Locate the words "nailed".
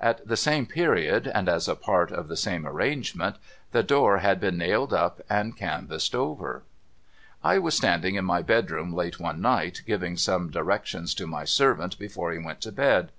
4.56-4.94